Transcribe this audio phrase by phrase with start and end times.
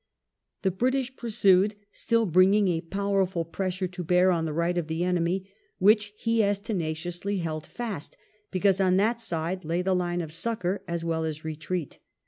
[0.63, 5.03] The British pursued, still bringing a powerful pressure to bear on the right of the
[5.03, 8.17] enemy, which he as tenaciously held fast,
[8.49, 11.99] because on that side lay the line of succour as well as retreat.